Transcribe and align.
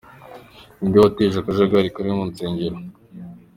Ni 0.79 0.87
nde 0.89 0.97
wateje 1.03 1.37
akajagari 1.39 1.93
kari 1.95 2.11
mu 2.17 2.23
nsengero?. 2.29 2.77